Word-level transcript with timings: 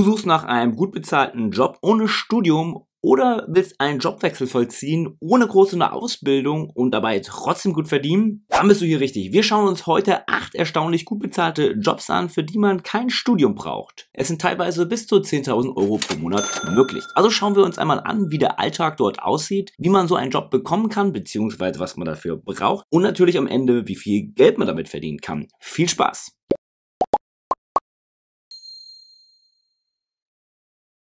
Du 0.00 0.04
suchst 0.04 0.24
nach 0.24 0.44
einem 0.44 0.76
gut 0.76 0.92
bezahlten 0.92 1.50
Job 1.50 1.76
ohne 1.82 2.08
Studium 2.08 2.86
oder 3.02 3.44
willst 3.50 3.78
einen 3.82 3.98
Jobwechsel 3.98 4.46
vollziehen 4.46 5.18
ohne 5.20 5.46
große 5.46 5.76
Ausbildung 5.92 6.70
und 6.70 6.92
dabei 6.92 7.20
trotzdem 7.20 7.74
gut 7.74 7.86
verdienen? 7.86 8.46
Dann 8.48 8.66
bist 8.66 8.80
du 8.80 8.86
hier 8.86 9.00
richtig. 9.00 9.34
Wir 9.34 9.42
schauen 9.42 9.68
uns 9.68 9.86
heute 9.86 10.26
acht 10.26 10.54
erstaunlich 10.54 11.04
gut 11.04 11.18
bezahlte 11.18 11.72
Jobs 11.72 12.08
an, 12.08 12.30
für 12.30 12.42
die 12.42 12.56
man 12.56 12.82
kein 12.82 13.10
Studium 13.10 13.54
braucht. 13.54 14.08
Es 14.14 14.28
sind 14.28 14.40
teilweise 14.40 14.86
bis 14.86 15.06
zu 15.06 15.16
10.000 15.16 15.76
Euro 15.76 15.98
pro 15.98 16.16
Monat 16.16 16.46
möglich. 16.74 17.04
Also 17.14 17.28
schauen 17.28 17.54
wir 17.54 17.62
uns 17.62 17.76
einmal 17.76 18.00
an, 18.00 18.30
wie 18.30 18.38
der 18.38 18.58
Alltag 18.58 18.96
dort 18.96 19.22
aussieht, 19.22 19.74
wie 19.76 19.90
man 19.90 20.08
so 20.08 20.14
einen 20.14 20.30
Job 20.30 20.48
bekommen 20.48 20.88
kann, 20.88 21.12
beziehungsweise 21.12 21.78
was 21.78 21.98
man 21.98 22.06
dafür 22.06 22.38
braucht 22.38 22.86
und 22.88 23.02
natürlich 23.02 23.36
am 23.36 23.46
Ende, 23.46 23.86
wie 23.86 23.96
viel 23.96 24.28
Geld 24.28 24.56
man 24.56 24.66
damit 24.66 24.88
verdienen 24.88 25.18
kann. 25.18 25.48
Viel 25.58 25.90
Spaß! 25.90 26.39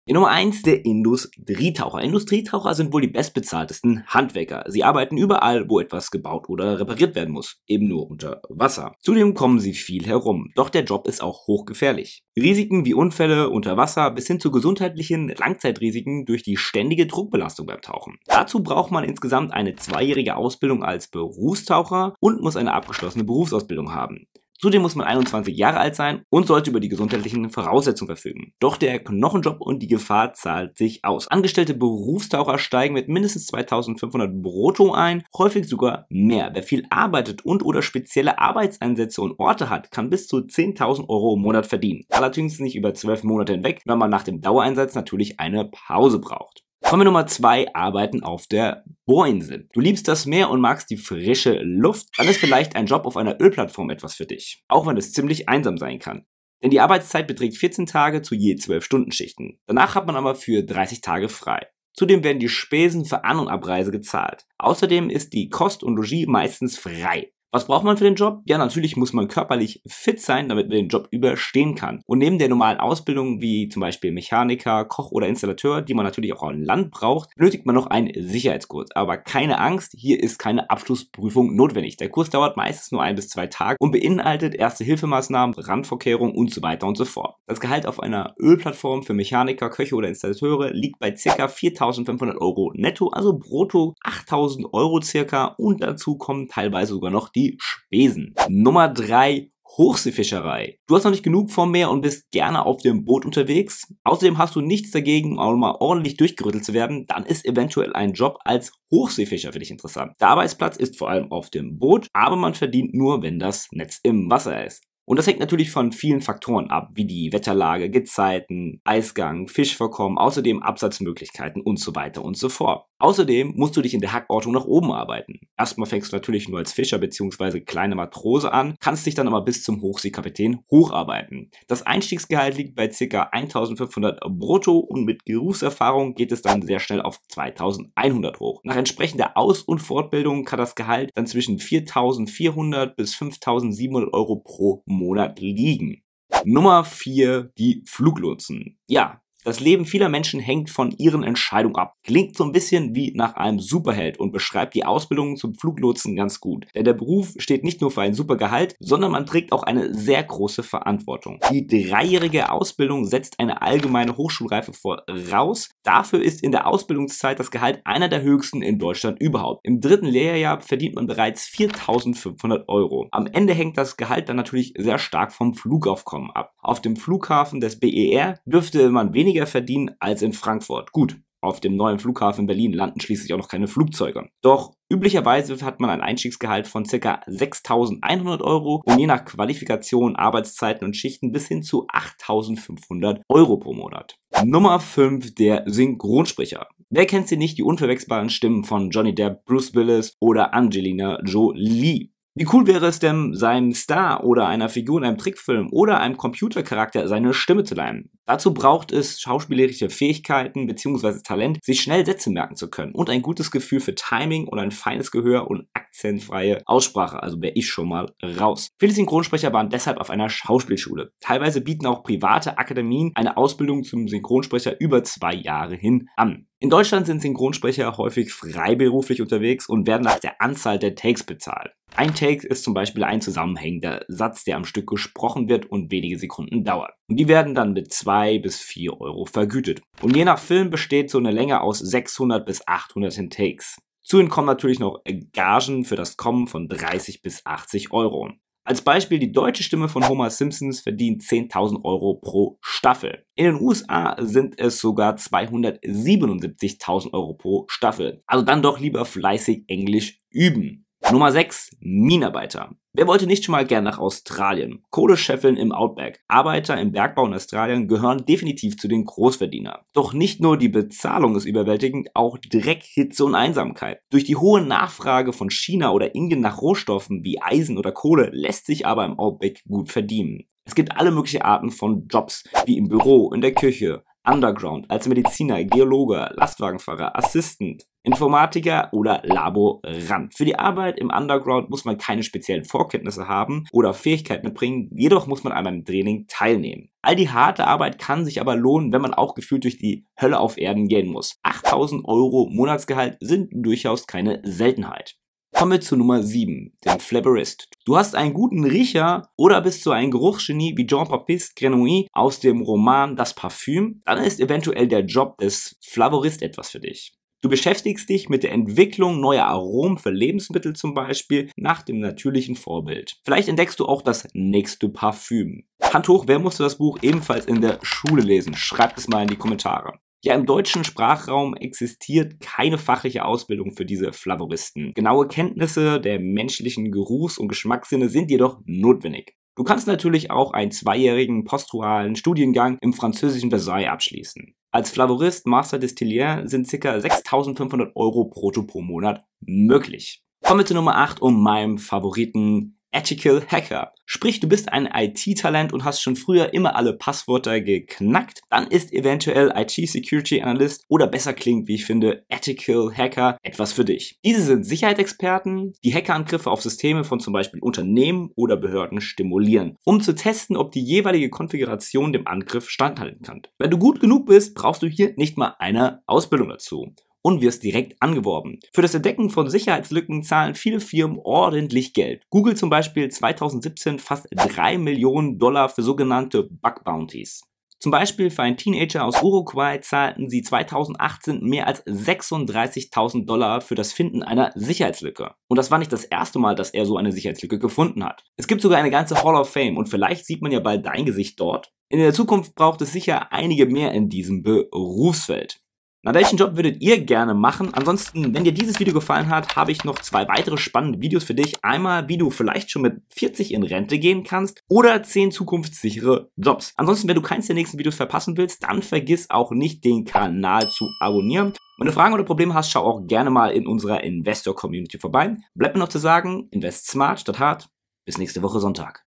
Die 0.07 0.13
Nummer 0.13 0.29
1 0.29 0.61
der 0.61 0.85
Industrietaucher. 0.85 1.99
Industrietaucher 1.99 2.73
sind 2.75 2.93
wohl 2.93 3.01
die 3.01 3.09
bestbezahltesten 3.09 4.05
Handwerker. 4.07 4.63
Sie 4.69 4.85
arbeiten 4.85 5.17
überall, 5.17 5.69
wo 5.69 5.81
etwas 5.81 6.11
gebaut 6.11 6.47
oder 6.47 6.79
repariert 6.79 7.13
werden 7.13 7.33
muss, 7.33 7.61
eben 7.67 7.89
nur 7.89 8.09
unter 8.09 8.41
Wasser. 8.47 8.95
Zudem 9.01 9.33
kommen 9.33 9.59
sie 9.59 9.73
viel 9.73 10.05
herum, 10.05 10.53
doch 10.55 10.69
der 10.69 10.85
Job 10.85 11.09
ist 11.09 11.21
auch 11.21 11.45
hochgefährlich. 11.47 12.23
Risiken 12.37 12.85
wie 12.85 12.93
Unfälle 12.93 13.49
unter 13.49 13.75
Wasser 13.75 14.09
bis 14.11 14.27
hin 14.27 14.39
zu 14.39 14.49
gesundheitlichen 14.49 15.27
Langzeitrisiken 15.27 16.25
durch 16.25 16.41
die 16.41 16.55
ständige 16.55 17.05
Druckbelastung 17.05 17.65
beim 17.65 17.81
Tauchen. 17.81 18.17
Dazu 18.27 18.63
braucht 18.63 18.91
man 18.91 19.03
insgesamt 19.03 19.51
eine 19.51 19.75
zweijährige 19.75 20.37
Ausbildung 20.37 20.83
als 20.85 21.09
Berufstaucher 21.09 22.15
und 22.21 22.39
muss 22.39 22.55
eine 22.55 22.71
abgeschlossene 22.71 23.25
Berufsausbildung 23.25 23.93
haben. 23.93 24.27
Zudem 24.59 24.81
muss 24.81 24.95
man 24.95 25.05
21 25.05 25.55
Jahre 25.55 25.79
alt 25.79 25.95
sein 25.95 26.23
und 26.29 26.47
sollte 26.47 26.71
über 26.71 26.79
die 26.79 26.89
gesundheitlichen 26.89 27.51
Voraussetzungen 27.51 28.07
verfügen. 28.07 28.53
Doch 28.59 28.77
der 28.77 28.99
Knochenjob 29.03 29.61
und 29.61 29.83
die 29.83 29.87
Gefahr 29.87 30.33
zahlt 30.33 30.77
sich 30.77 31.05
aus. 31.05 31.27
Angestellte 31.27 31.75
Berufstaucher 31.75 32.57
steigen 32.57 32.95
mit 32.95 33.07
mindestens 33.07 33.45
2500 33.47 34.41
brutto 34.41 34.93
ein, 34.93 35.23
häufig 35.37 35.67
sogar 35.67 36.07
mehr. 36.09 36.49
Wer 36.53 36.63
viel 36.63 36.85
arbeitet 36.89 37.45
und 37.45 37.63
oder 37.63 37.83
spezielle 37.83 38.39
Arbeitseinsätze 38.39 39.21
und 39.21 39.39
Orte 39.39 39.69
hat, 39.69 39.91
kann 39.91 40.09
bis 40.09 40.27
zu 40.27 40.37
10.000 40.37 41.07
Euro 41.07 41.35
im 41.35 41.41
Monat 41.41 41.67
verdienen. 41.67 42.05
Allerdings 42.09 42.59
nicht 42.59 42.75
über 42.75 42.95
12 42.95 43.23
Monate 43.23 43.53
hinweg, 43.53 43.81
weil 43.85 43.97
man 43.97 44.09
nach 44.09 44.23
dem 44.23 44.41
Dauereinsatz 44.41 44.95
natürlich 44.95 45.39
eine 45.39 45.65
Pause 45.65 46.19
braucht. 46.19 46.66
Kommen 46.81 47.05
Nummer 47.05 47.27
zwei, 47.27 47.73
Arbeiten 47.73 48.23
auf 48.23 48.47
der 48.47 48.83
Bohrinsel. 49.05 49.67
Du 49.73 49.79
liebst 49.79 50.07
das 50.07 50.25
Meer 50.25 50.49
und 50.49 50.61
magst 50.61 50.89
die 50.89 50.97
frische 50.97 51.59
Luft, 51.61 52.07
dann 52.17 52.27
ist 52.27 52.39
vielleicht 52.39 52.75
ein 52.75 52.85
Job 52.85 53.05
auf 53.05 53.17
einer 53.17 53.41
Ölplattform 53.41 53.89
etwas 53.89 54.15
für 54.15 54.25
dich. 54.25 54.63
Auch 54.67 54.87
wenn 54.87 54.97
es 54.97 55.11
ziemlich 55.11 55.49
einsam 55.49 55.77
sein 55.77 55.99
kann. 55.99 56.25
Denn 56.63 56.71
die 56.71 56.79
Arbeitszeit 56.79 57.27
beträgt 57.27 57.57
14 57.57 57.85
Tage 57.85 58.21
zu 58.21 58.35
je 58.35 58.55
12 58.55 58.83
Stunden 58.83 59.11
Schichten. 59.11 59.59
Danach 59.67 59.95
hat 59.95 60.07
man 60.07 60.15
aber 60.15 60.35
für 60.35 60.63
30 60.63 61.01
Tage 61.01 61.29
frei. 61.29 61.67
Zudem 61.93 62.23
werden 62.23 62.39
die 62.39 62.49
Spesen 62.49 63.05
für 63.05 63.23
An- 63.23 63.39
und 63.39 63.47
Abreise 63.47 63.91
gezahlt. 63.91 64.45
Außerdem 64.57 65.09
ist 65.09 65.33
die 65.33 65.49
Kost 65.49 65.83
und 65.83 65.95
Logis 65.95 66.27
meistens 66.27 66.77
frei. 66.77 67.31
Was 67.51 67.65
braucht 67.65 67.85
man 67.85 67.95
für 67.95 68.03
den 68.03 68.15
Job? 68.15 68.41
Ja, 68.45 68.57
natürlich 68.57 68.97
muss 68.97 69.13
man 69.13 69.29
körperlich 69.29 69.81
fit 69.87 70.21
sein, 70.21 70.49
damit 70.49 70.67
man 70.67 70.77
den 70.77 70.89
Job 70.89 71.07
überstehen 71.11 71.75
kann. 71.75 72.01
Und 72.05 72.19
neben 72.19 72.39
der 72.39 72.49
normalen 72.49 72.77
Ausbildung 72.77 73.39
wie 73.39 73.69
zum 73.69 73.79
Beispiel 73.79 74.11
Mechaniker, 74.11 74.83
Koch 74.83 75.11
oder 75.11 75.27
Installateur, 75.27 75.81
die 75.81 75.93
man 75.93 76.03
natürlich 76.03 76.33
auch 76.33 76.43
an 76.43 76.61
Land 76.61 76.91
braucht, 76.91 77.29
benötigt 77.37 77.65
man 77.65 77.75
noch 77.75 77.87
einen 77.87 78.11
Sicherheitskurs. 78.13 78.89
Aber 78.95 79.15
keine 79.15 79.59
Angst, 79.59 79.93
hier 79.97 80.21
ist 80.21 80.39
keine 80.39 80.69
Abschlussprüfung 80.69 81.55
notwendig. 81.55 81.95
Der 81.95 82.09
Kurs 82.09 82.29
dauert 82.29 82.57
meistens 82.57 82.91
nur 82.91 83.01
ein 83.01 83.15
bis 83.15 83.29
zwei 83.29 83.47
Tage 83.47 83.77
und 83.79 83.91
beinhaltet 83.91 84.53
erste 84.53 84.83
Hilfemaßnahmen, 84.83 85.55
Randvorkehrungen 85.55 86.35
und 86.35 86.53
so 86.53 86.61
weiter 86.61 86.85
und 86.85 86.97
so 86.97 87.05
fort. 87.05 87.37
Das 87.47 87.61
Gehalt 87.61 87.85
auf 87.85 88.01
einer 88.01 88.35
Ölplattform 88.41 89.03
für 89.03 89.13
Mechaniker, 89.13 89.69
Köche 89.69 89.95
oder 89.95 90.09
Installateure 90.09 90.71
liegt 90.71 90.99
bei 90.99 91.11
ca. 91.11 91.45
4.500 91.45 92.37
Euro 92.39 92.73
netto, 92.75 93.07
also 93.07 93.37
brutto 93.37 93.95
8.000 94.05 94.73
Euro 94.73 95.01
circa 95.01 95.55
und 95.57 95.81
dazu 95.81 96.17
kommen 96.17 96.49
teilweise 96.49 96.91
sogar 96.91 97.09
noch 97.09 97.29
die 97.37 97.57
Spesen. 97.59 98.33
Nummer 98.49 98.87
3 98.87 99.51
Hochseefischerei. 99.77 100.79
Du 100.87 100.95
hast 100.95 101.03
noch 101.03 101.11
nicht 101.11 101.23
genug 101.23 101.51
vom 101.51 101.69
Meer 101.69 101.91
und 101.91 102.01
bist 102.01 102.31
gerne 102.31 102.65
auf 102.65 102.81
dem 102.81 103.05
Boot 103.05 103.25
unterwegs. 103.25 103.93
Außerdem 104.03 104.39
hast 104.39 104.55
du 104.55 104.61
nichts 104.61 104.89
dagegen, 104.89 105.37
auch 105.37 105.55
mal 105.55 105.75
ordentlich 105.79 106.17
durchgerüttelt 106.17 106.65
zu 106.65 106.73
werden. 106.73 107.05
Dann 107.05 107.27
ist 107.27 107.45
eventuell 107.45 107.93
ein 107.93 108.13
Job 108.13 108.39
als 108.43 108.71
Hochseefischer 108.91 109.53
für 109.53 109.59
dich 109.59 109.69
interessant. 109.69 110.13
Der 110.19 110.29
Arbeitsplatz 110.29 110.77
ist 110.77 110.97
vor 110.97 111.11
allem 111.11 111.31
auf 111.31 111.51
dem 111.51 111.77
Boot, 111.77 112.07
aber 112.13 112.37
man 112.37 112.55
verdient 112.55 112.95
nur, 112.95 113.21
wenn 113.21 113.37
das 113.37 113.67
Netz 113.71 113.99
im 114.01 114.31
Wasser 114.31 114.65
ist. 114.65 114.83
Und 115.05 115.17
das 115.17 115.27
hängt 115.27 115.39
natürlich 115.39 115.69
von 115.69 115.91
vielen 115.91 116.21
Faktoren 116.21 116.69
ab, 116.69 116.89
wie 116.95 117.05
die 117.05 117.31
Wetterlage, 117.31 117.89
Gezeiten, 117.89 118.81
Eisgang, 118.83 119.47
Fischvorkommen, 119.47 120.17
außerdem 120.17 120.63
Absatzmöglichkeiten 120.63 121.61
und 121.61 121.79
so 121.79 121.95
weiter 121.95 122.25
und 122.25 122.35
so 122.35 122.49
fort. 122.49 122.85
Außerdem 122.97 123.53
musst 123.55 123.77
du 123.77 123.81
dich 123.81 123.93
in 123.93 124.01
der 124.01 124.11
Hackordnung 124.11 124.55
nach 124.55 124.65
oben 124.65 124.91
arbeiten. 124.91 125.39
Erstmal 125.57 125.87
fängst 125.87 126.11
du 126.11 126.15
natürlich 126.15 126.47
nur 126.47 126.59
als 126.59 126.71
Fischer 126.71 126.99
bzw. 126.99 127.61
kleine 127.61 127.95
Matrose 127.95 128.53
an, 128.53 128.75
kannst 128.79 129.05
dich 129.05 129.15
dann 129.15 129.27
aber 129.27 129.41
bis 129.41 129.63
zum 129.63 129.81
Hochseekapitän 129.81 130.59
hocharbeiten. 130.69 131.51
Das 131.67 131.83
Einstiegsgehalt 131.83 132.57
liegt 132.57 132.75
bei 132.75 132.87
ca. 132.87 133.23
1500 133.31 134.19
brutto 134.29 134.77
und 134.77 135.05
mit 135.05 135.25
Berufserfahrung 135.25 136.13
geht 136.13 136.31
es 136.31 136.41
dann 136.41 136.61
sehr 136.61 136.79
schnell 136.79 137.01
auf 137.01 137.19
2100 137.29 138.39
hoch. 138.39 138.61
Nach 138.63 138.75
entsprechender 138.75 139.35
Aus- 139.35 139.61
und 139.61 139.79
Fortbildung 139.79 140.45
kann 140.45 140.59
das 140.59 140.75
Gehalt 140.75 141.11
dann 141.15 141.27
zwischen 141.27 141.59
4400 141.59 142.95
bis 142.95 143.15
5700 143.15 144.13
Euro 144.13 144.37
pro 144.37 144.83
Monat 144.85 145.39
liegen. 145.39 146.03
Nummer 146.43 146.83
4, 146.83 147.51
die 147.57 147.83
Fluglotsen. 147.87 148.77
Ja, 148.87 149.21
das 149.43 149.59
Leben 149.59 149.85
vieler 149.85 150.09
Menschen 150.09 150.39
hängt 150.39 150.69
von 150.69 150.91
ihren 150.91 151.23
Entscheidungen 151.23 151.77
ab. 151.77 151.93
Klingt 152.03 152.35
so 152.35 152.43
ein 152.43 152.51
bisschen 152.51 152.95
wie 152.95 153.13
nach 153.15 153.35
einem 153.35 153.59
Superheld 153.59 154.19
und 154.19 154.31
beschreibt 154.31 154.75
die 154.75 154.83
Ausbildung 154.83 155.37
zum 155.37 155.55
Fluglotsen 155.55 156.15
ganz 156.15 156.39
gut. 156.39 156.65
Denn 156.75 156.83
der 156.83 156.93
Beruf 156.93 157.33
steht 157.37 157.63
nicht 157.63 157.79
nur 157.79 157.91
für 157.91 158.01
ein 158.01 158.13
super 158.13 158.35
Gehalt, 158.35 158.75
sondern 158.79 159.11
man 159.11 159.25
trägt 159.25 159.53
auch 159.53 159.63
eine 159.63 159.93
sehr 159.93 160.21
große 160.23 160.63
Verantwortung. 160.63 161.39
Die 161.51 161.65
dreijährige 161.65 162.51
Ausbildung 162.51 163.05
setzt 163.05 163.39
eine 163.39 163.61
allgemeine 163.61 164.17
Hochschulreife 164.17 164.73
voraus. 164.73 165.69
Dafür 165.83 166.21
ist 166.21 166.43
in 166.43 166.51
der 166.51 166.67
Ausbildungszeit 166.67 167.39
das 167.39 167.51
Gehalt 167.51 167.79
einer 167.85 168.09
der 168.09 168.23
höchsten 168.23 168.61
in 168.61 168.79
Deutschland 168.79 169.21
überhaupt. 169.21 169.61
Im 169.63 169.79
dritten 169.79 170.07
Lehrjahr 170.07 170.59
verdient 170.59 170.95
man 170.95 171.07
bereits 171.07 171.47
4500 171.47 172.67
Euro. 172.67 173.07
Am 173.11 173.27
Ende 173.27 173.53
hängt 173.53 173.77
das 173.77 173.95
Gehalt 173.95 174.27
dann 174.27 174.35
natürlich 174.35 174.73
sehr 174.77 174.97
stark 174.97 175.31
vom 175.31 175.53
Flugaufkommen 175.53 176.31
ab. 176.31 176.51
Auf 176.61 176.81
dem 176.81 176.97
Flughafen 176.97 177.61
des 177.61 177.79
BER 177.79 178.39
dürfte 178.45 178.89
man 178.89 179.13
weniger 179.13 179.36
weniger 179.37 179.47
verdienen 179.47 179.91
als 179.99 180.21
in 180.21 180.33
Frankfurt. 180.33 180.91
Gut, 180.91 181.19
auf 181.41 181.59
dem 181.59 181.75
neuen 181.75 181.99
Flughafen 181.99 182.41
in 182.41 182.47
Berlin 182.47 182.73
landen 182.73 182.99
schließlich 182.99 183.31
auch 183.31 183.37
noch 183.37 183.47
keine 183.47 183.67
Flugzeuge. 183.67 184.27
Doch 184.41 184.73
üblicherweise 184.91 185.63
hat 185.63 185.79
man 185.79 185.91
ein 185.91 186.01
Einstiegsgehalt 186.01 186.67
von 186.67 186.85
ca. 186.85 187.21
6.100 187.27 188.41
Euro 188.41 188.81
und 188.83 188.97
je 188.97 189.05
nach 189.05 189.23
Qualifikation, 189.23 190.15
Arbeitszeiten 190.15 190.85
und 190.85 190.97
Schichten 190.97 191.31
bis 191.31 191.47
hin 191.47 191.61
zu 191.61 191.85
8.500 191.87 193.21
Euro 193.29 193.57
pro 193.57 193.73
Monat. 193.73 194.17
Nummer 194.43 194.79
5, 194.79 195.35
der 195.35 195.63
Synchronsprecher. 195.67 196.67
Wer 196.89 197.05
kennt 197.05 197.27
sie 197.27 197.37
nicht, 197.37 197.59
die 197.59 197.63
unverwechselbaren 197.63 198.29
Stimmen 198.29 198.63
von 198.63 198.89
Johnny 198.89 199.13
Depp, 199.13 199.45
Bruce 199.45 199.75
Willis 199.75 200.15
oder 200.19 200.55
Angelina 200.55 201.19
Jolie? 201.23 202.11
Wie 202.33 202.47
cool 202.53 202.65
wäre 202.65 202.87
es 202.87 202.99
denn, 202.99 203.33
seinem 203.33 203.73
Star 203.73 204.23
oder 204.23 204.47
einer 204.47 204.69
Figur 204.69 204.99
in 204.99 205.05
einem 205.05 205.17
Trickfilm 205.17 205.69
oder 205.71 205.99
einem 205.99 206.17
Computercharakter 206.17 207.07
seine 207.07 207.33
Stimme 207.33 207.63
zu 207.63 207.75
leihen? 207.75 208.11
Dazu 208.27 208.53
braucht 208.53 208.91
es 208.91 209.21
schauspielerische 209.21 209.89
Fähigkeiten 209.89 210.67
bzw. 210.67 211.21
Talent, 211.23 211.63
sich 211.63 211.79
schnell 211.79 212.05
Sätze 212.05 212.29
merken 212.29 212.57
zu 212.57 212.69
können 212.69 212.91
und 212.93 213.09
ein 213.09 213.21
gutes 213.21 213.51
Gefühl 213.51 213.79
für 213.79 213.95
Timing 213.95 214.49
und 214.49 214.59
ein 214.59 214.71
feines 214.71 215.11
Gehör 215.11 215.49
und 215.49 215.69
akzentfreie 215.73 216.61
Aussprache, 216.65 217.23
also 217.23 217.41
wäre 217.41 217.53
ich 217.55 217.69
schon 217.69 217.87
mal 217.87 218.11
raus. 218.21 218.67
Viele 218.77 218.91
Synchronsprecher 218.91 219.53
waren 219.53 219.69
deshalb 219.69 219.97
auf 219.97 220.09
einer 220.09 220.29
Schauspielschule. 220.29 221.13
Teilweise 221.21 221.61
bieten 221.61 221.85
auch 221.85 222.03
private 222.03 222.57
Akademien 222.57 223.13
eine 223.15 223.37
Ausbildung 223.37 223.85
zum 223.85 224.09
Synchronsprecher 224.09 224.77
über 224.81 225.05
zwei 225.05 225.33
Jahre 225.33 225.75
hin 225.75 226.09
an. 226.17 226.47
In 226.59 226.69
Deutschland 226.69 227.05
sind 227.05 227.21
Synchronsprecher 227.21 227.97
häufig 227.97 228.33
freiberuflich 228.33 229.21
unterwegs 229.21 229.69
und 229.69 229.87
werden 229.87 230.03
nach 230.03 230.19
der 230.19 230.41
Anzahl 230.41 230.79
der 230.79 230.95
Takes 230.95 231.23
bezahlt. 231.23 231.71
Ein 231.95 232.13
Take 232.13 232.47
ist 232.47 232.63
zum 232.63 232.73
Beispiel 232.73 233.03
ein 233.03 233.21
zusammenhängender 233.21 234.03
Satz, 234.07 234.43
der 234.43 234.57
am 234.57 234.65
Stück 234.65 234.87
gesprochen 234.87 235.49
wird 235.49 235.67
und 235.67 235.91
wenige 235.91 236.17
Sekunden 236.17 236.63
dauert. 236.63 236.93
Und 237.09 237.17
die 237.17 237.27
werden 237.27 237.55
dann 237.55 237.73
mit 237.73 237.93
zwei 237.93 238.16
bis 238.41 238.59
vier 238.59 238.99
Euro 238.99 239.25
vergütet. 239.25 239.81
Und 240.01 240.15
je 240.15 240.25
nach 240.25 240.39
Film 240.39 240.69
besteht 240.69 241.09
so 241.09 241.17
eine 241.17 241.31
Länge 241.31 241.61
aus 241.61 241.79
600 241.79 242.45
bis 242.45 242.67
800 242.67 243.31
Takes. 243.31 243.77
Zu 244.03 244.19
ihnen 244.19 244.29
kommen 244.29 244.47
natürlich 244.47 244.79
noch 244.79 245.01
Gagen 245.33 245.83
für 245.83 245.95
das 245.95 246.17
Kommen 246.17 246.47
von 246.47 246.67
30 246.67 247.21
bis 247.21 247.45
80 247.45 247.91
Euro. 247.91 248.31
Als 248.67 248.81
Beispiel, 248.81 249.19
die 249.19 249.31
deutsche 249.31 249.63
Stimme 249.63 249.87
von 249.87 250.07
Homer 250.09 250.29
Simpsons 250.29 250.81
verdient 250.81 251.23
10.000 251.23 251.85
Euro 251.85 252.15
pro 252.15 252.57
Staffel. 252.61 253.25
In 253.35 253.45
den 253.45 253.61
USA 253.61 254.17
sind 254.19 254.59
es 254.59 254.79
sogar 254.79 255.15
277.000 255.15 257.13
Euro 257.13 257.35
pro 257.35 257.65
Staffel. 257.69 258.23
Also 258.27 258.43
dann 258.43 258.61
doch 258.61 258.79
lieber 258.79 259.05
fleißig 259.05 259.63
Englisch 259.67 260.19
üben. 260.31 260.86
Nummer 261.11 261.31
6. 261.31 261.77
Minenarbeiter. 261.79 262.75
Wer 262.91 263.07
wollte 263.07 263.27
nicht 263.27 263.45
schon 263.45 263.53
mal 263.53 263.65
gern 263.65 263.85
nach 263.85 263.97
Australien? 263.97 264.83
Kohlescheffeln 264.89 265.55
im 265.55 265.71
Outback. 265.71 266.19
Arbeiter 266.27 266.77
im 266.81 266.91
Bergbau 266.91 267.25
in 267.27 267.33
Australien 267.33 267.87
gehören 267.87 268.25
definitiv 268.25 268.77
zu 268.77 268.89
den 268.89 269.05
Großverdienern. 269.05 269.79
Doch 269.93 270.11
nicht 270.11 270.41
nur 270.41 270.57
die 270.57 270.67
Bezahlung 270.67 271.37
ist 271.37 271.45
überwältigend, 271.45 272.09
auch 272.13 272.37
Dreck, 272.37 272.83
Hitze 272.83 273.23
und 273.23 273.35
Einsamkeit. 273.35 274.01
Durch 274.09 274.25
die 274.25 274.35
hohe 274.35 274.61
Nachfrage 274.61 275.31
von 275.31 275.49
China 275.49 275.91
oder 275.91 276.13
Indien 276.13 276.41
nach 276.41 276.61
Rohstoffen 276.61 277.23
wie 277.23 277.41
Eisen 277.41 277.77
oder 277.77 277.93
Kohle 277.93 278.29
lässt 278.33 278.65
sich 278.65 278.85
aber 278.85 279.05
im 279.05 279.17
Outback 279.17 279.63
gut 279.67 279.89
verdienen. 279.89 280.49
Es 280.65 280.75
gibt 280.75 280.97
alle 280.97 281.11
möglichen 281.11 281.43
Arten 281.43 281.71
von 281.71 282.07
Jobs, 282.09 282.43
wie 282.65 282.77
im 282.77 282.89
Büro, 282.89 283.31
in 283.31 283.39
der 283.39 283.53
Küche, 283.53 284.03
Underground, 284.27 284.91
als 284.91 285.07
Mediziner, 285.07 285.63
Geologe, 285.63 286.29
Lastwagenfahrer, 286.35 287.17
Assistant, 287.17 287.85
Informatiker 288.03 288.89
oder 288.91 289.21
Laborant. 289.23 290.35
Für 290.35 290.45
die 290.45 290.59
Arbeit 290.59 290.99
im 290.99 291.09
Underground 291.09 291.69
muss 291.69 291.85
man 291.85 291.97
keine 291.97 292.23
speziellen 292.23 292.65
Vorkenntnisse 292.65 293.27
haben 293.27 293.65
oder 293.71 293.93
Fähigkeiten 293.93 294.45
mitbringen, 294.47 294.89
jedoch 294.93 295.27
muss 295.27 295.43
man 295.43 295.53
an 295.53 295.67
einem 295.67 295.85
Training 295.85 296.25
teilnehmen. 296.27 296.89
All 297.01 297.15
die 297.15 297.29
harte 297.29 297.67
Arbeit 297.67 297.99
kann 297.99 298.25
sich 298.25 298.41
aber 298.41 298.55
lohnen, 298.55 298.91
wenn 298.91 299.01
man 299.01 299.13
auch 299.13 299.33
gefühlt 299.33 299.63
durch 299.63 299.77
die 299.77 300.05
Hölle 300.19 300.39
auf 300.39 300.57
Erden 300.57 300.87
gehen 300.87 301.09
muss. 301.09 301.37
8000 301.43 302.05
Euro 302.05 302.49
Monatsgehalt 302.51 303.17
sind 303.21 303.49
durchaus 303.53 304.07
keine 304.07 304.41
Seltenheit. 304.43 305.15
Kommen 305.53 305.71
wir 305.71 305.81
zu 305.81 305.95
Nummer 305.95 306.21
7, 306.21 306.77
dem 306.85 306.99
Flavorist. 306.99 307.67
Du 307.85 307.97
hast 307.97 308.15
einen 308.15 308.33
guten 308.33 308.63
Riecher 308.63 309.29
oder 309.37 309.61
bist 309.61 309.81
so 309.81 309.91
ein 309.91 310.11
Geruchsgenie 310.11 310.77
wie 310.77 310.85
Jean-Baptiste 310.85 311.55
Grenouille 311.55 312.05
aus 312.13 312.39
dem 312.39 312.61
Roman 312.61 313.15
Das 313.15 313.33
Parfüm, 313.33 314.01
dann 314.05 314.23
ist 314.23 314.39
eventuell 314.39 314.87
der 314.87 315.05
Job 315.05 315.37
des 315.39 315.75
Flavorist 315.81 316.43
etwas 316.43 316.69
für 316.69 316.79
dich. 316.79 317.17
Du 317.41 317.49
beschäftigst 317.49 318.09
dich 318.09 318.29
mit 318.29 318.43
der 318.43 318.51
Entwicklung 318.51 319.21
neuer 319.21 319.45
Aromen 319.45 319.97
für 319.97 320.09
Lebensmittel 320.09 320.75
zum 320.75 320.93
Beispiel 320.93 321.49
nach 321.55 321.83
dem 321.83 321.99
natürlichen 321.99 322.55
Vorbild. 322.55 323.17
Vielleicht 323.23 323.47
entdeckst 323.47 323.79
du 323.79 323.85
auch 323.85 324.01
das 324.01 324.27
nächste 324.33 324.89
Parfüm. 324.89 325.65
Hand 325.81 326.07
hoch, 326.07 326.25
wer 326.27 326.39
musste 326.39 326.63
das 326.63 326.77
Buch 326.77 326.97
ebenfalls 327.01 327.45
in 327.45 327.61
der 327.61 327.79
Schule 327.83 328.21
lesen? 328.21 328.55
Schreibt 328.55 328.97
es 328.97 329.07
mal 329.07 329.21
in 329.21 329.27
die 329.27 329.35
Kommentare. 329.35 329.99
Ja, 330.23 330.33
im 330.33 330.45
deutschen 330.45 330.83
Sprachraum 330.83 331.53
existiert 331.53 332.39
keine 332.39 332.77
fachliche 332.77 333.23
Ausbildung 333.23 333.71
für 333.75 333.85
diese 333.85 334.13
Flavoristen. 334.13 334.93
Genaue 334.95 335.27
Kenntnisse 335.27 336.01
der 336.01 336.19
menschlichen 336.19 336.91
Geruchs- 336.91 337.37
und 337.37 337.49
Geschmackssinne 337.49 338.09
sind 338.09 338.31
jedoch 338.31 338.59
notwendig. 338.65 339.35
Du 339.55 339.63
kannst 339.63 339.87
natürlich 339.87 340.29
auch 340.29 340.51
einen 340.53 340.71
zweijährigen 340.71 341.43
postualen 341.43 342.15
Studiengang 342.15 342.77
im 342.81 342.93
französischen 342.93 343.49
Versailles 343.49 343.89
abschließen. 343.89 344.53
Als 344.71 344.91
Flavorist 344.91 345.47
Master 345.47 345.79
Destillier 345.79 346.43
sind 346.45 346.69
ca. 346.69 346.99
6500 346.99 347.95
Euro 347.95 348.25
brutto 348.25 348.63
pro 348.63 348.81
Monat 348.81 349.23
möglich. 349.39 350.21
Kommen 350.43 350.59
wir 350.59 350.65
zu 350.65 350.75
Nummer 350.75 350.97
8 350.97 351.21
um 351.21 351.41
meinem 351.41 351.77
Favoriten 351.79 352.76
Ethical 352.91 353.45
Hacker. 353.47 353.93
Sprich, 354.05 354.39
du 354.39 354.47
bist 354.47 354.71
ein 354.71 354.87
IT-Talent 354.91 355.73
und 355.73 355.83
hast 355.83 356.01
schon 356.01 356.15
früher 356.15 356.53
immer 356.53 356.75
alle 356.75 356.93
Passwörter 356.93 357.59
geknackt, 357.59 358.41
dann 358.49 358.67
ist 358.67 358.93
eventuell 358.93 359.51
IT-Security 359.55 360.41
Analyst 360.41 360.85
oder 360.87 361.07
besser 361.07 361.33
klingt, 361.33 361.67
wie 361.67 361.75
ich 361.75 361.85
finde, 361.85 362.23
Ethical 362.29 362.95
Hacker 362.95 363.37
etwas 363.43 363.73
für 363.73 363.83
dich. 363.83 364.17
Diese 364.23 364.41
sind 364.41 364.63
Sicherheitsexperten, 364.63 365.73
die 365.83 365.93
Hackerangriffe 365.93 366.49
auf 366.49 366.61
Systeme 366.61 367.03
von 367.03 367.19
zum 367.19 367.33
Beispiel 367.33 367.59
Unternehmen 367.59 368.31
oder 368.35 368.55
Behörden 368.55 369.01
stimulieren, 369.01 369.77
um 369.83 370.01
zu 370.01 370.15
testen, 370.15 370.55
ob 370.55 370.71
die 370.71 370.83
jeweilige 370.83 371.29
Konfiguration 371.29 372.13
dem 372.13 372.27
Angriff 372.27 372.69
standhalten 372.69 373.23
kann. 373.23 373.41
Wenn 373.57 373.71
du 373.71 373.77
gut 373.77 373.99
genug 373.99 374.25
bist, 374.25 374.55
brauchst 374.55 374.81
du 374.81 374.87
hier 374.87 375.13
nicht 375.17 375.37
mal 375.37 375.55
eine 375.59 376.01
Ausbildung 376.07 376.49
dazu 376.49 376.95
und 377.27 377.41
wirst 377.41 377.61
direkt 377.61 378.01
angeworben. 378.01 378.61
Für 378.73 378.81
das 378.81 378.95
Entdecken 378.95 379.29
von 379.29 379.49
Sicherheitslücken 379.49 380.23
zahlen 380.23 380.55
viele 380.55 380.79
Firmen 380.79 381.19
ordentlich 381.21 381.93
Geld. 381.93 382.23
Google 382.29 382.55
zum 382.55 382.69
Beispiel 382.69 383.09
2017 383.09 383.99
fast 383.99 384.27
3 384.33 384.77
Millionen 384.77 385.37
Dollar 385.37 385.67
für 385.67 385.83
sogenannte 385.83 386.43
Bug 386.43 386.85
Bounties. 386.85 387.41
Zum 387.81 387.91
Beispiel 387.91 388.29
für 388.29 388.43
einen 388.43 388.55
Teenager 388.55 389.03
aus 389.03 389.21
Uruguay 389.21 389.81
zahlten 389.81 390.29
sie 390.29 390.41
2018 390.41 391.41
mehr 391.41 391.67
als 391.67 391.85
36.000 391.85 393.25
Dollar 393.25 393.59
für 393.59 393.75
das 393.75 393.91
Finden 393.91 394.23
einer 394.23 394.53
Sicherheitslücke. 394.55 395.35
Und 395.49 395.57
das 395.57 395.69
war 395.69 395.79
nicht 395.79 395.91
das 395.91 396.05
erste 396.05 396.39
Mal, 396.39 396.55
dass 396.55 396.69
er 396.69 396.85
so 396.85 396.95
eine 396.95 397.11
Sicherheitslücke 397.11 397.59
gefunden 397.59 398.05
hat. 398.05 398.23
Es 398.37 398.47
gibt 398.47 398.61
sogar 398.61 398.79
eine 398.79 398.89
ganze 398.89 399.21
Hall 399.21 399.35
of 399.35 399.49
Fame 399.49 399.75
und 399.75 399.89
vielleicht 399.89 400.25
sieht 400.25 400.41
man 400.41 400.53
ja 400.53 400.61
bald 400.61 400.85
dein 400.85 401.05
Gesicht 401.05 401.37
dort. 401.41 401.73
In 401.89 401.99
der 401.99 402.13
Zukunft 402.13 402.55
braucht 402.55 402.81
es 402.81 402.93
sicher 402.93 403.33
einige 403.33 403.65
mehr 403.65 403.91
in 403.91 404.07
diesem 404.07 404.43
Berufsfeld. 404.43 405.59
Na, 406.07 406.13
welchen 406.13 406.37
Job 406.37 406.55
würdet 406.55 406.81
ihr 406.81 407.01
gerne 407.01 407.33
machen? 407.33 407.73
Ansonsten, 407.73 408.33
wenn 408.33 408.45
dir 408.45 408.53
dieses 408.53 408.79
Video 408.79 408.93
gefallen 408.93 409.27
hat, 409.27 409.57
habe 409.57 409.73
ich 409.73 409.83
noch 409.83 409.99
zwei 409.99 410.25
weitere 410.29 410.55
spannende 410.55 411.01
Videos 411.01 411.25
für 411.25 411.33
dich. 411.33 411.61
Einmal, 411.65 412.07
wie 412.07 412.17
du 412.17 412.29
vielleicht 412.29 412.71
schon 412.71 412.83
mit 412.83 413.01
40 413.09 413.53
in 413.53 413.63
Rente 413.63 413.99
gehen 413.99 414.23
kannst 414.23 414.63
oder 414.69 415.03
10 415.03 415.33
zukunftssichere 415.33 416.29
Jobs. 416.37 416.71
Ansonsten, 416.77 417.09
wenn 417.09 417.17
du 417.17 417.21
keins 417.21 417.47
der 417.47 417.55
nächsten 417.55 417.77
Videos 417.77 417.95
verpassen 417.95 418.37
willst, 418.37 418.63
dann 418.63 418.83
vergiss 418.83 419.29
auch 419.29 419.51
nicht, 419.51 419.83
den 419.83 420.05
Kanal 420.05 420.69
zu 420.69 420.87
abonnieren. 421.01 421.51
Wenn 421.77 421.87
du 421.87 421.93
Fragen 421.93 422.13
oder 422.13 422.23
Probleme 422.23 422.53
hast, 422.53 422.71
schau 422.71 422.85
auch 422.85 423.05
gerne 423.05 423.29
mal 423.29 423.51
in 423.51 423.67
unserer 423.67 424.01
Investor-Community 424.01 424.99
vorbei. 424.99 425.35
Bleibt 425.55 425.75
mir 425.75 425.81
noch 425.81 425.89
zu 425.89 425.99
sagen, 425.99 426.47
invest 426.51 426.87
smart 426.87 427.19
statt 427.19 427.39
hart. 427.39 427.69
Bis 428.05 428.17
nächste 428.17 428.41
Woche 428.41 428.61
Sonntag. 428.61 429.06